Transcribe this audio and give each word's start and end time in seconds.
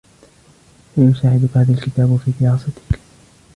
سيساعدك 0.95 1.49
هذا 1.57 1.73
الكتاب 1.73 2.17
في 2.17 2.31
دراستك. 2.41 2.99